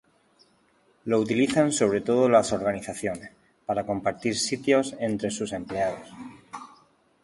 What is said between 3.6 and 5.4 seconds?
para compartir sitios entre